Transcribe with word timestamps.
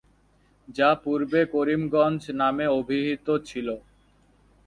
যা 0.67 0.89
পূর্বে 1.03 1.41
করিমগঞ্জ 1.53 2.21
নামে 2.41 2.65
অভিহিত 2.79 3.27
ছিল। 3.49 3.67